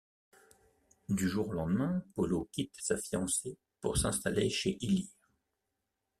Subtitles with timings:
[1.09, 5.05] Du jour au lendemain, Paulo quitte sa fiancée pour s’installer chez Ilir.